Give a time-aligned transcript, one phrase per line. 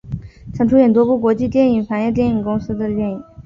[0.55, 3.23] 曾演出多部国际电影懋业电影公司的电影。